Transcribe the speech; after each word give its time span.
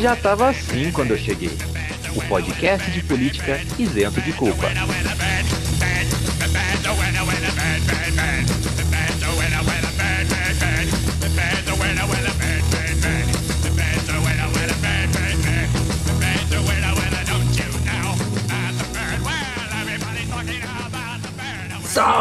Já 0.00 0.16
tava 0.16 0.48
assim 0.50 0.90
quando 0.90 1.12
eu 1.12 1.18
cheguei. 1.18 1.56
O 2.14 2.20
podcast 2.22 2.90
de 2.90 3.02
política 3.02 3.60
isento 3.78 4.20
de 4.20 4.32
culpa. 4.32 4.68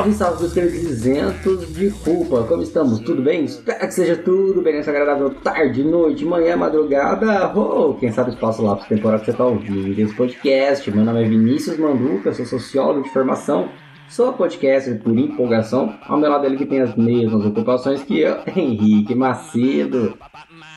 Salve, 0.01 0.13
salve, 0.13 0.49
queridos 0.49 0.81
isentos 0.81 1.73
de 1.75 1.91
culpa, 1.91 2.43
como 2.45 2.63
estamos? 2.63 2.97
Tudo 3.01 3.21
bem? 3.21 3.45
Espero 3.45 3.79
que 3.87 3.93
seja 3.93 4.15
tudo 4.15 4.59
bem 4.59 4.73
nessa 4.73 4.89
agradável 4.89 5.29
tarde, 5.29 5.83
noite, 5.83 6.25
manhã, 6.25 6.57
madrugada, 6.57 7.53
ou 7.53 7.93
quem 7.93 8.11
sabe 8.11 8.31
espaço 8.31 8.63
lá 8.63 8.75
para 8.75 8.87
temporada 8.87 9.19
que 9.19 9.25
você 9.25 9.31
está 9.31 9.45
ouvindo 9.45 9.99
esse 9.99 10.15
podcast. 10.15 10.89
Meu 10.89 11.05
nome 11.05 11.23
é 11.23 11.27
Vinícius 11.27 11.77
Manduca, 11.77 12.33
sou 12.33 12.47
sociólogo 12.47 13.03
de 13.03 13.13
formação, 13.13 13.69
sou 14.09 14.33
podcaster 14.33 14.99
por 15.03 15.15
empolgação, 15.15 15.93
ao 16.07 16.17
meu 16.17 16.31
lado 16.31 16.47
ele 16.47 16.57
que 16.57 16.65
tem 16.65 16.81
as 16.81 16.95
mesmas 16.95 17.45
ocupações 17.45 18.01
que 18.01 18.21
eu, 18.21 18.37
Henrique 18.55 19.13
Macedo. 19.13 20.17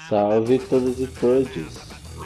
Salve 0.07 0.59
todos 0.59 1.01
e 1.01 1.07
todos. 1.07 1.84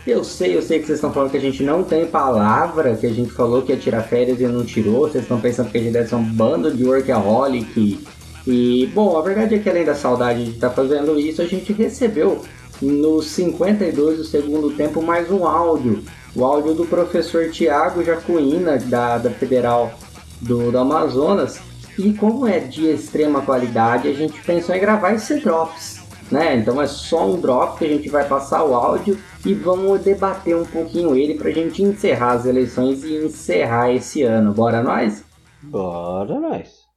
Eu 0.08 0.24
sei, 0.24 0.56
eu 0.56 0.62
sei 0.62 0.78
que 0.78 0.86
vocês 0.86 0.96
estão 0.96 1.12
falando 1.12 1.32
que 1.32 1.36
a 1.36 1.40
gente 1.40 1.62
não 1.62 1.84
tem 1.84 2.06
palavra, 2.06 2.96
que 2.96 3.06
a 3.06 3.12
gente 3.12 3.30
falou 3.30 3.60
que 3.60 3.72
ia 3.72 3.78
tirar 3.78 4.00
férias 4.04 4.40
e 4.40 4.46
não 4.46 4.64
tirou. 4.64 5.00
Vocês 5.00 5.22
estão 5.22 5.38
pensando 5.38 5.70
que 5.70 5.76
a 5.76 5.82
gente 5.82 5.92
deve 5.92 6.08
ser 6.08 6.14
um 6.14 6.24
bando 6.24 6.74
de 6.74 6.82
workaholic. 6.82 8.06
E, 8.46 8.90
bom, 8.94 9.18
a 9.18 9.20
verdade 9.20 9.56
é 9.56 9.58
que 9.58 9.68
além 9.68 9.84
da 9.84 9.94
saudade 9.94 10.46
de 10.46 10.52
estar 10.52 10.70
fazendo 10.70 11.20
isso, 11.20 11.42
a 11.42 11.44
gente 11.44 11.74
recebeu 11.74 12.40
no 12.80 13.20
52 13.20 14.16
do 14.16 14.24
segundo 14.24 14.70
tempo 14.70 15.02
mais 15.02 15.30
um 15.30 15.46
áudio. 15.46 16.02
O 16.34 16.42
áudio 16.42 16.72
do 16.72 16.86
professor 16.86 17.50
Tiago 17.50 18.02
Jacuína, 18.02 18.78
da, 18.78 19.18
da 19.18 19.28
Federal 19.28 19.92
do, 20.40 20.72
do 20.72 20.78
Amazonas. 20.78 21.60
E 21.98 22.14
como 22.14 22.46
é 22.46 22.60
de 22.60 22.86
extrema 22.86 23.42
qualidade, 23.42 24.08
a 24.08 24.14
gente 24.14 24.40
pensou 24.40 24.74
em 24.74 24.80
gravar 24.80 25.12
esse 25.12 25.38
drops 25.38 25.98
né? 26.30 26.56
Então 26.56 26.80
é 26.80 26.86
só 26.86 27.26
um 27.26 27.40
drop 27.40 27.78
que 27.78 27.84
a 27.84 27.88
gente 27.88 28.08
vai 28.08 28.26
passar 28.26 28.64
o 28.64 28.74
áudio 28.74 29.18
e 29.44 29.54
vamos 29.54 30.02
debater 30.02 30.56
um 30.56 30.64
pouquinho 30.64 31.14
ele 31.14 31.34
pra 31.34 31.50
gente 31.50 31.82
encerrar 31.82 32.32
as 32.32 32.46
eleições 32.46 33.04
e 33.04 33.24
encerrar 33.24 33.92
esse 33.92 34.22
ano. 34.22 34.52
Bora 34.52 34.82
nós? 34.82 35.24
Bora 35.62 36.38
nós. 36.38 36.88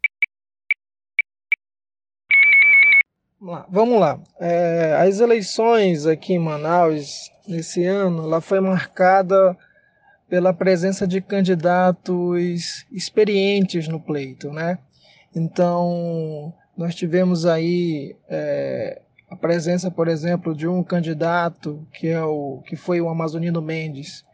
Vamos 3.40 3.56
lá. 3.56 3.68
Vamos 3.70 4.00
lá. 4.00 4.20
É, 4.40 4.96
as 5.02 5.20
eleições 5.20 6.06
aqui 6.06 6.34
em 6.34 6.40
Manaus 6.40 7.32
esse 7.48 7.84
ano, 7.84 8.24
ela 8.24 8.40
foi 8.40 8.60
marcada 8.60 9.58
pela 10.30 10.54
presença 10.54 11.08
de 11.08 11.20
candidatos 11.20 12.86
experientes 12.92 13.88
no 13.88 14.00
pleito, 14.00 14.52
né? 14.52 14.78
Então, 15.36 16.54
nós 16.78 16.96
tivemos 16.96 17.46
aí 17.46 18.16
é, 18.30 19.02
a 19.32 19.36
presença, 19.38 19.90
por 19.90 20.10
exemplo, 20.10 20.54
de 20.54 20.68
um 20.68 20.84
candidato 20.84 21.88
que 21.94 22.10
é 22.10 22.22
o 22.22 22.62
que 22.66 22.76
foi 22.76 23.00
o 23.00 23.08
Amazonino 23.08 23.62
Mendes, 23.62 24.26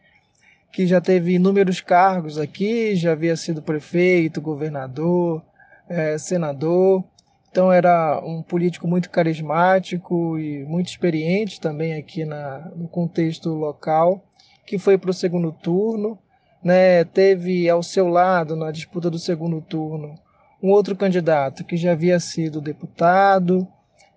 que 0.72 0.88
já 0.88 1.00
teve 1.00 1.34
inúmeros 1.34 1.80
cargos 1.80 2.36
aqui, 2.36 2.96
já 2.96 3.12
havia 3.12 3.36
sido 3.36 3.62
prefeito, 3.62 4.40
governador, 4.40 5.40
é, 5.88 6.18
senador. 6.18 7.04
Então 7.48 7.70
era 7.70 8.20
um 8.24 8.42
político 8.42 8.88
muito 8.88 9.08
carismático 9.08 10.36
e 10.36 10.64
muito 10.64 10.88
experiente 10.88 11.60
também 11.60 11.94
aqui 11.94 12.24
na, 12.24 12.68
no 12.74 12.88
contexto 12.88 13.50
local, 13.50 14.20
que 14.66 14.78
foi 14.78 14.98
para 14.98 15.10
o 15.10 15.14
segundo 15.14 15.52
turno. 15.52 16.18
Né, 16.60 17.04
teve 17.04 17.70
ao 17.70 17.84
seu 17.84 18.08
lado, 18.08 18.56
na 18.56 18.72
disputa 18.72 19.08
do 19.08 19.18
segundo 19.18 19.60
turno, 19.60 20.18
um 20.60 20.70
outro 20.70 20.96
candidato 20.96 21.64
que 21.64 21.76
já 21.76 21.92
havia 21.92 22.18
sido 22.18 22.60
deputado, 22.60 23.64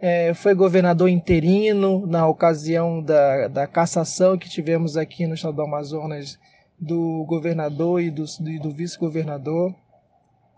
é, 0.01 0.33
foi 0.33 0.55
governador 0.55 1.07
interino 1.07 2.07
na 2.07 2.27
ocasião 2.27 3.03
da, 3.03 3.47
da 3.47 3.67
cassação 3.67 4.35
que 4.35 4.49
tivemos 4.49 4.97
aqui 4.97 5.27
no 5.27 5.35
estado 5.35 5.57
do 5.57 5.61
Amazonas 5.61 6.39
do 6.79 7.23
governador 7.27 8.01
e 8.01 8.09
do, 8.09 8.25
do 8.59 8.71
vice-governador. 8.71 9.75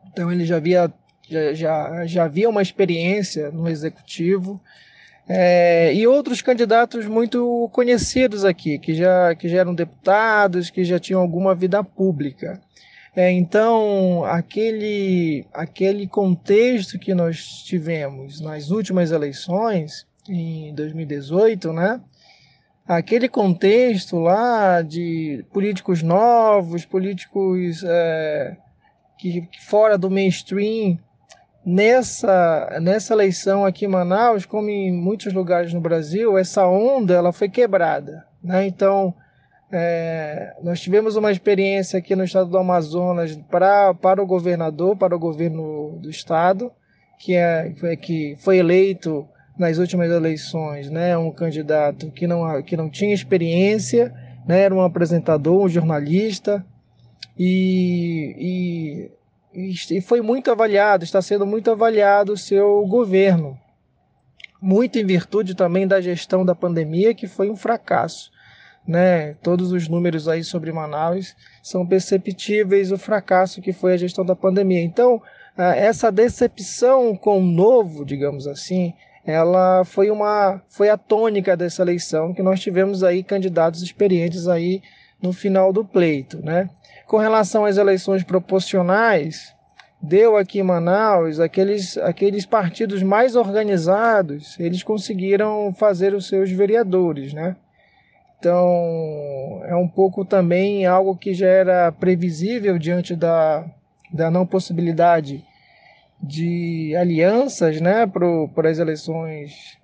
Então 0.08 0.32
ele 0.32 0.46
já 0.46 0.56
havia, 0.56 0.92
já, 1.30 1.54
já, 1.54 2.06
já 2.06 2.24
havia 2.24 2.50
uma 2.50 2.62
experiência 2.62 3.52
no 3.52 3.68
executivo. 3.68 4.62
É, 5.28 5.94
e 5.94 6.08
outros 6.08 6.42
candidatos 6.42 7.06
muito 7.06 7.70
conhecidos 7.74 8.46
aqui, 8.46 8.80
que 8.80 8.94
já, 8.94 9.36
que 9.36 9.50
já 9.50 9.60
eram 9.60 9.76
deputados, 9.76 10.70
que 10.70 10.86
já 10.86 11.00
tinham 11.00 11.22
alguma 11.22 11.54
vida 11.54 11.84
pública. 11.84 12.62
É, 13.16 13.32
então, 13.32 14.24
aquele, 14.26 15.46
aquele 15.54 16.08
contexto 16.08 16.98
que 16.98 17.14
nós 17.14 17.64
tivemos 17.64 18.42
nas 18.42 18.72
últimas 18.72 19.12
eleições, 19.12 20.08
em 20.28 20.74
2018, 20.74 21.72
né? 21.74 22.02
Aquele 22.88 23.30
contexto 23.30 24.18
lá 24.18 24.82
de 24.82 25.46
políticos 25.54 26.02
novos, 26.02 26.86
políticos 26.86 27.84
é, 27.86 28.58
que, 29.18 29.48
fora 29.62 29.98
do 29.98 30.10
mainstream, 30.10 30.98
nessa, 31.66 32.80
nessa 32.82 33.14
eleição 33.14 33.64
aqui 33.64 33.86
em 33.86 33.90
Manaus, 33.90 34.46
como 34.46 34.70
em 34.70 34.92
muitos 34.92 35.32
lugares 35.34 35.72
no 35.72 35.80
Brasil, 35.80 36.38
essa 36.38 36.68
onda 36.68 37.14
ela 37.14 37.32
foi 37.32 37.48
quebrada. 37.48 38.26
Né? 38.44 38.66
Então, 38.66 39.14
é, 39.76 40.56
nós 40.62 40.80
tivemos 40.80 41.16
uma 41.16 41.32
experiência 41.32 41.98
aqui 41.98 42.16
no 42.16 42.24
estado 42.24 42.48
do 42.48 42.58
Amazonas 42.60 43.36
pra, 43.50 43.92
para 43.92 44.22
o 44.22 44.26
governador, 44.26 44.96
para 44.96 45.16
o 45.16 45.20
governo 45.20 45.98
do 46.00 46.12
estado, 46.12 46.72
que, 47.18 47.34
é, 47.34 47.74
que 48.00 48.36
foi 48.38 48.58
eleito 48.58 49.28
nas 49.58 49.80
últimas 49.80 50.12
eleições, 50.12 50.92
né, 50.92 51.18
um 51.18 51.32
candidato 51.32 52.12
que 52.12 52.28
não, 52.28 52.62
que 52.62 52.78
não 52.78 52.88
tinha 52.88 53.16
experiência, 53.16 54.14
né, 54.48 54.62
era 54.62 54.76
um 54.76 54.82
apresentador, 54.82 55.64
um 55.64 55.70
jornalista, 55.70 56.64
e, 57.38 59.10
e, 59.56 59.72
e 59.90 60.02
foi 60.02 60.22
muito 60.22 60.52
avaliado, 60.52 61.04
está 61.04 61.22
sendo 61.22 61.48
muito 61.48 61.72
avaliado 61.72 62.34
o 62.34 62.38
seu 62.38 62.86
governo, 62.86 63.58
muito 64.62 65.00
em 65.00 65.06
virtude 65.06 65.56
também 65.56 65.88
da 65.88 66.00
gestão 66.00 66.46
da 66.46 66.54
pandemia, 66.54 67.16
que 67.16 67.26
foi 67.26 67.50
um 67.50 67.56
fracasso 67.56 68.33
né? 68.88 69.34
Todos 69.42 69.72
os 69.72 69.88
números 69.88 70.28
aí 70.28 70.44
sobre 70.44 70.72
Manaus 70.72 71.36
são 71.62 71.86
perceptíveis 71.86 72.92
o 72.92 72.98
fracasso 72.98 73.62
que 73.62 73.72
foi 73.72 73.94
a 73.94 73.98
gestão 73.98 74.26
da 74.26 74.36
pandemia. 74.36 74.82
Então, 74.82 75.22
essa 75.58 76.12
decepção 76.12 77.16
com 77.16 77.40
o 77.40 77.46
novo, 77.46 78.04
digamos 78.04 78.48
assim, 78.48 78.94
ela 79.26 79.86
foi 79.86 80.10
uma 80.10 80.62
foi 80.68 80.90
a 80.90 80.98
tônica 80.98 81.56
dessa 81.56 81.82
eleição 81.82 82.34
que 82.34 82.44
nós 82.44 82.60
tivemos 82.60 83.04
aí 83.04 83.24
candidatos 83.24 83.82
experientes 83.82 84.48
aí 84.48 84.82
no 85.22 85.32
final 85.32 85.72
do 85.72 85.86
pleito, 85.86 86.44
né? 86.44 86.70
Com 87.08 87.18
relação 87.18 87.64
às 87.64 87.78
eleições 87.78 88.24
proporcionais, 88.24 89.54
deu 90.02 90.36
aqui 90.36 90.60
em 90.60 90.64
Manaus 90.64 91.40
aqueles 91.40 91.98
aqueles 91.98 92.46
partidos 92.46 93.02
mais 93.02 93.38
organizados, 93.38 94.60
eles 94.60 94.84
conseguiram 94.84 95.74
fazer 95.74 96.14
os 96.14 96.28
seus 96.28 96.52
vereadores, 96.52 97.32
né? 97.32 97.56
Então, 98.44 99.62
é 99.64 99.74
um 99.74 99.88
pouco 99.88 100.26
também 100.26 100.86
algo 100.86 101.16
que 101.16 101.34
já 101.34 101.48
era 101.48 101.90
previsível 101.94 102.78
diante 102.78 103.16
da, 103.16 103.64
da 104.12 104.30
não 104.30 104.46
possibilidade 104.46 105.42
de 106.22 106.94
alianças 107.00 107.80
né, 107.80 108.06
para 108.06 108.70
as 108.70 108.80
eleições 108.80 109.78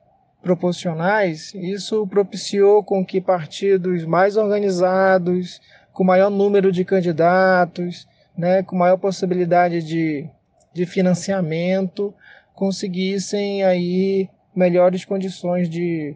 proporcionais. 0.43 1.53
Isso 1.55 2.05
propiciou 2.07 2.83
com 2.83 3.05
que 3.05 3.21
partidos 3.21 4.03
mais 4.03 4.35
organizados, 4.35 5.61
com 5.93 6.03
maior 6.03 6.29
número 6.29 6.69
de 6.69 6.83
candidatos, 6.83 8.09
né, 8.37 8.61
com 8.61 8.75
maior 8.75 8.97
possibilidade 8.97 9.81
de, 9.81 10.29
de 10.73 10.85
financiamento, 10.85 12.13
conseguissem 12.53 13.63
aí 13.63 14.29
melhores 14.53 15.05
condições 15.05 15.69
de 15.69 16.13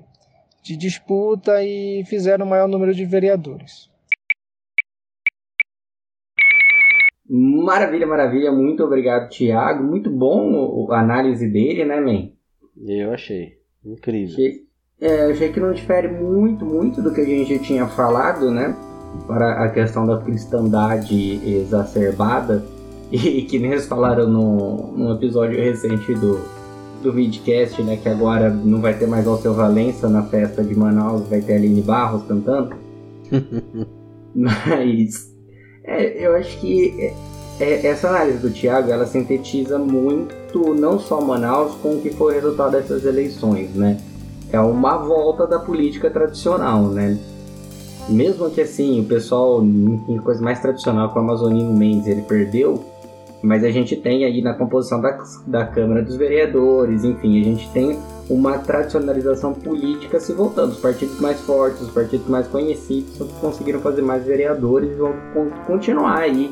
de 0.64 0.78
disputa 0.78 1.62
e 1.62 2.04
fizeram 2.06 2.46
o 2.46 2.50
maior 2.50 2.68
número 2.68 2.94
de 2.96 3.06
vereadores. 3.06 3.92
Maravilha, 7.30 8.08
maravilha. 8.08 8.52
Muito 8.52 8.84
obrigado, 8.84 9.30
Thiago. 9.30 9.84
Muito 9.84 10.10
bom 10.10 10.92
a 10.92 11.00
análise 11.00 11.48
dele, 11.48 11.84
né, 11.84 12.00
man? 12.00 12.30
Eu 12.86 13.12
achei. 13.12 13.58
Incrível. 13.84 14.34
Achei, 14.34 14.68
é, 15.02 15.32
achei 15.32 15.52
que 15.52 15.60
não 15.60 15.74
difere 15.74 16.08
muito, 16.08 16.66
muito 16.66 17.02
do 17.02 17.14
que 17.14 17.22
a 17.22 17.26
gente 17.26 17.60
tinha 17.60 17.86
falado, 17.88 18.50
né? 18.50 18.76
Para 19.28 19.66
a 19.66 19.70
questão 19.70 20.06
da 20.06 20.22
cristandade 20.22 21.42
exacerbada. 21.46 22.64
E 23.12 23.44
que 23.44 23.60
nem 23.60 23.74
eles 23.74 23.86
falaram 23.86 24.28
no, 24.28 24.92
num 24.98 25.14
episódio 25.14 25.62
recente 25.62 26.16
do, 26.16 26.40
do 27.04 27.12
Vidcast, 27.12 27.84
né? 27.84 27.98
Que 27.98 28.10
agora 28.10 28.50
não 28.50 28.82
vai 28.82 28.98
ter 28.98 29.08
mais 29.08 29.28
Alceu 29.28 29.54
Valença 29.54 30.10
na 30.10 30.24
festa 30.24 30.64
de 30.64 30.74
Manaus, 30.74 31.28
vai 31.28 31.42
ter 31.42 31.56
Aline 31.56 31.82
Barros 31.82 32.24
cantando. 32.24 32.76
Mas 34.34 35.32
é, 35.84 36.26
eu 36.26 36.36
acho 36.36 36.58
que 36.60 36.96
é, 37.00 37.14
é, 37.60 37.88
essa 37.88 38.08
análise 38.08 38.40
do 38.40 38.50
Thiago 38.50 38.90
ela 38.90 39.06
sintetiza 39.06 39.78
muito 39.78 40.74
não 40.74 40.98
só 40.98 41.22
Manaus 41.22 41.76
com 41.76 41.96
o 41.96 42.02
que 42.02 42.10
foi 42.12 42.34
o 42.34 42.36
resultado 42.36 42.72
dessas 42.72 43.06
eleições, 43.06 43.76
né? 43.76 44.00
É 44.52 44.60
uma 44.60 44.98
volta 44.98 45.46
da 45.46 45.60
política 45.60 46.10
tradicional, 46.10 46.84
né? 46.84 47.18
Mesmo 48.08 48.50
que 48.50 48.62
assim 48.62 49.00
o 49.00 49.06
pessoal 49.06 49.64
em 49.64 50.18
coisa 50.24 50.42
mais 50.42 50.60
tradicional 50.60 51.10
com 51.10 51.20
o 51.20 51.22
Amazonino 51.22 51.74
Mendes 51.74 52.08
ele 52.08 52.22
perdeu, 52.22 52.84
mas 53.44 53.62
a 53.66 53.70
gente 53.70 53.98
tem 53.98 54.24
aí 54.24 54.42
na 54.42 54.54
composição 54.54 55.02
da, 55.02 55.22
da 55.46 55.66
Câmara 55.66 56.02
dos 56.02 56.16
Vereadores, 56.16 57.04
enfim, 57.04 57.42
a 57.42 57.44
gente 57.44 57.70
tem 57.72 58.00
uma 58.30 58.58
tradicionalização 58.58 59.54
política 59.54 60.18
se 60.18 60.32
voltando. 60.32 60.72
Os 60.72 60.80
partidos 60.80 61.20
mais 61.20 61.42
fortes, 61.42 61.82
os 61.82 61.92
partidos 61.92 62.26
mais 62.30 62.48
conhecidos 62.48 63.18
conseguiram 63.42 63.82
fazer 63.82 64.02
mais 64.02 64.26
vereadores 64.26 64.92
e 64.92 64.96
vão 64.96 65.14
continuar 65.68 66.20
aí 66.20 66.50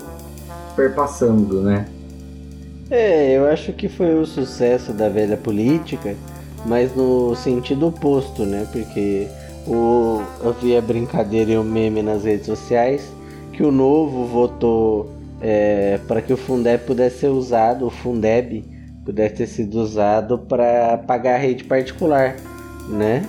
perpassando, 0.76 1.62
né? 1.62 1.88
É, 2.90 3.38
eu 3.38 3.48
acho 3.48 3.72
que 3.72 3.88
foi 3.88 4.14
o 4.14 4.26
sucesso 4.26 4.92
da 4.92 5.08
velha 5.08 5.38
política, 5.38 6.14
mas 6.66 6.94
no 6.94 7.34
sentido 7.36 7.88
oposto, 7.88 8.44
né? 8.44 8.68
Porque 8.70 9.30
o, 9.66 10.22
havia 10.46 10.82
brincadeira 10.82 11.52
e 11.52 11.58
o 11.58 11.64
meme 11.64 12.02
nas 12.02 12.26
redes 12.26 12.48
sociais 12.48 13.10
que 13.54 13.64
o 13.64 13.72
novo 13.72 14.26
votou 14.26 15.21
é, 15.42 16.00
para 16.08 16.22
que 16.22 16.32
o 16.32 16.38
Fundeb 16.38 16.86
pudesse 16.86 17.20
ser 17.20 17.30
usado, 17.30 17.88
o 17.88 17.90
Fundeb 17.90 18.64
pudesse 19.04 19.36
ter 19.36 19.48
sido 19.48 19.76
usado 19.82 20.38
para 20.38 20.98
pagar 21.00 21.36
a 21.36 21.38
rede 21.38 21.64
particular, 21.64 22.36
né? 22.88 23.24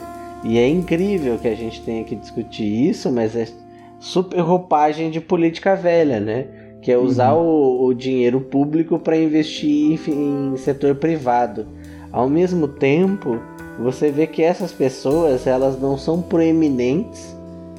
E 0.44 0.58
é 0.58 0.68
incrível 0.68 1.38
que 1.38 1.48
a 1.48 1.54
gente 1.54 1.80
tenha 1.82 2.04
que 2.04 2.16
discutir 2.16 2.90
isso, 2.90 3.10
mas 3.10 3.34
é 3.34 3.46
super 3.98 4.40
roupagem 4.40 5.10
de 5.10 5.20
política 5.20 5.74
velha, 5.74 6.20
né? 6.20 6.46
Que 6.82 6.90
é 6.90 6.98
usar 6.98 7.32
uhum. 7.34 7.44
o, 7.44 7.86
o, 7.86 7.94
dinheiro 7.94 8.40
público 8.40 8.98
para 8.98 9.16
investir 9.16 10.00
em, 10.08 10.52
em 10.52 10.56
setor 10.56 10.96
privado. 10.96 11.66
Ao 12.10 12.28
mesmo 12.28 12.66
tempo, 12.66 13.38
você 13.78 14.10
vê 14.10 14.26
que 14.26 14.42
essas 14.42 14.72
pessoas 14.72 15.46
elas 15.46 15.80
não 15.80 15.96
são 15.96 16.20
proeminentes 16.20 17.34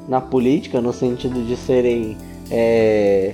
na 0.08 0.22
política 0.22 0.82
no 0.82 0.94
sentido 0.94 1.46
de 1.46 1.56
serem 1.58 2.18
é, 2.50 3.34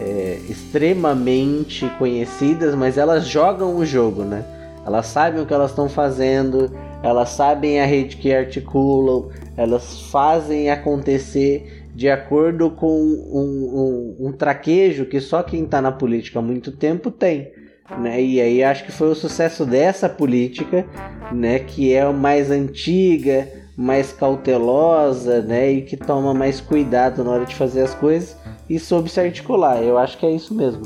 é, 0.00 0.38
extremamente 0.48 1.86
conhecidas, 1.98 2.74
mas 2.74 2.96
elas 2.96 3.26
jogam 3.26 3.76
o 3.76 3.84
jogo, 3.84 4.24
né? 4.24 4.44
Elas 4.84 5.06
sabem 5.06 5.42
o 5.42 5.46
que 5.46 5.52
elas 5.52 5.70
estão 5.70 5.88
fazendo, 5.90 6.72
elas 7.02 7.28
sabem 7.30 7.80
a 7.80 7.84
rede 7.84 8.16
que 8.16 8.32
articulam, 8.32 9.28
elas 9.56 10.00
fazem 10.10 10.70
acontecer 10.70 11.84
de 11.94 12.08
acordo 12.08 12.70
com 12.70 12.98
um, 12.98 14.16
um, 14.18 14.28
um 14.28 14.32
traquejo 14.32 15.04
que 15.04 15.20
só 15.20 15.42
quem 15.42 15.64
está 15.64 15.82
na 15.82 15.92
política 15.92 16.38
há 16.38 16.42
muito 16.42 16.72
tempo 16.72 17.10
tem. 17.10 17.52
Né? 18.00 18.22
E 18.22 18.40
aí 18.40 18.62
acho 18.62 18.84
que 18.84 18.92
foi 18.92 19.08
o 19.08 19.14
sucesso 19.14 19.66
dessa 19.66 20.08
política, 20.08 20.86
né? 21.30 21.58
que 21.58 21.92
é 21.92 22.10
mais 22.10 22.50
antiga, 22.50 23.46
mais 23.76 24.12
cautelosa, 24.12 25.42
né? 25.42 25.72
E 25.72 25.82
que 25.82 25.96
toma 25.96 26.34
mais 26.34 26.60
cuidado 26.60 27.24
na 27.24 27.30
hora 27.30 27.46
de 27.46 27.54
fazer 27.54 27.82
as 27.82 27.94
coisas 27.94 28.36
e 28.70 28.78
soube 28.78 29.10
se 29.10 29.20
articular. 29.20 29.82
Eu 29.82 29.98
acho 29.98 30.16
que 30.16 30.24
é 30.24 30.30
isso 30.30 30.54
mesmo. 30.54 30.84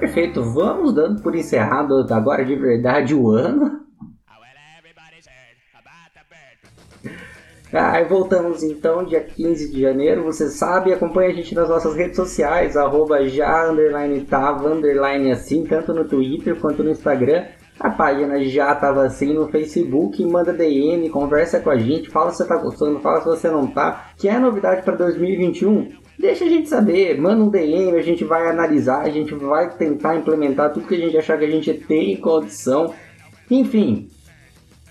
Perfeito, 0.00 0.42
vamos 0.42 0.94
dando 0.94 1.22
por 1.22 1.36
encerrado 1.36 1.94
agora 2.10 2.44
de 2.44 2.56
verdade 2.56 3.14
o 3.14 3.30
ano. 3.30 3.84
Ah, 7.76 8.00
voltamos 8.04 8.62
então 8.62 9.04
dia 9.04 9.20
15 9.20 9.72
de 9.72 9.80
janeiro. 9.80 10.22
Você 10.22 10.48
sabe, 10.48 10.92
acompanha 10.92 11.30
a 11.30 11.32
gente 11.32 11.56
nas 11.56 11.68
nossas 11.68 11.96
redes 11.96 12.14
sociais, 12.14 12.76
arroba 12.76 13.28
já 13.28 13.68
underline 13.68 14.20
tava 14.20 14.68
underline 14.68 15.32
assim, 15.32 15.64
tanto 15.64 15.92
no 15.92 16.04
Twitter 16.04 16.54
quanto 16.54 16.84
no 16.84 16.90
Instagram. 16.92 17.46
A 17.78 17.90
página 17.90 18.42
já 18.44 18.72
estava 18.72 19.04
assim 19.04 19.34
no 19.34 19.48
Facebook, 19.48 20.24
manda 20.24 20.52
DM, 20.52 21.08
conversa 21.10 21.58
com 21.60 21.70
a 21.70 21.76
gente, 21.76 22.08
fala 22.08 22.30
se 22.30 22.38
você 22.38 22.46
tá 22.46 22.56
gostando, 22.56 23.00
fala 23.00 23.20
se 23.20 23.26
você 23.26 23.50
não 23.50 23.66
tá. 23.66 24.10
Que 24.16 24.28
é 24.28 24.38
novidade 24.38 24.82
para 24.82 24.94
2021? 24.94 25.90
Deixa 26.18 26.44
a 26.44 26.48
gente 26.48 26.68
saber, 26.68 27.20
manda 27.20 27.42
um 27.42 27.48
DM, 27.48 27.96
a 27.96 28.02
gente 28.02 28.24
vai 28.24 28.48
analisar, 28.48 29.00
a 29.00 29.10
gente 29.10 29.34
vai 29.34 29.70
tentar 29.76 30.16
implementar 30.16 30.72
tudo 30.72 30.86
que 30.86 30.94
a 30.94 30.98
gente 30.98 31.18
achar 31.18 31.36
que 31.36 31.44
a 31.44 31.50
gente 31.50 31.74
tem 31.74 32.16
condição. 32.16 32.94
Enfim, 33.50 34.08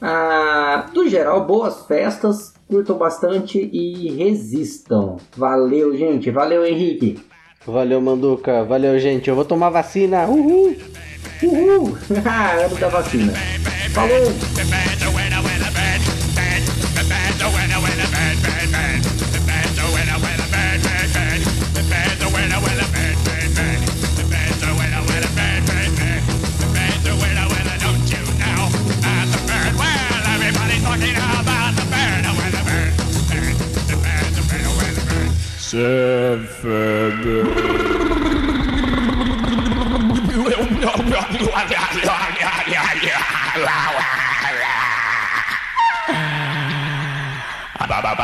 ah, 0.05 0.89
no 0.93 1.07
geral, 1.07 1.45
boas 1.45 1.85
festas, 1.85 2.53
curtam 2.67 2.97
bastante 2.97 3.57
e 3.57 4.11
resistam. 4.11 5.15
Valeu, 5.37 5.95
gente. 5.95 6.29
Valeu, 6.29 6.65
Henrique. 6.65 7.19
Valeu, 7.65 8.01
Manduca. 8.01 8.65
Valeu, 8.65 8.99
gente. 8.99 9.29
Eu 9.29 9.35
vou 9.35 9.45
tomar 9.45 9.69
vacina. 9.69 10.27
Uhul! 10.27 10.75
Uhul! 11.41 11.97
ano 12.65 12.75
da 12.77 12.89
vacina. 12.89 13.33
Falou! 13.93 14.31